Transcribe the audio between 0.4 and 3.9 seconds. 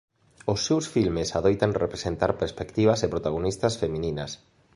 Os seus filmes adoitan representar perspectivas e protagonistas